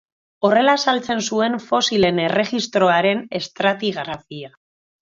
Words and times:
Horrela 0.47 0.73
azaltzen 0.79 1.21
zuen 1.27 1.59
fosilen 1.67 2.23
erregistroaren 2.25 3.25
estratigrafia. 3.43 4.57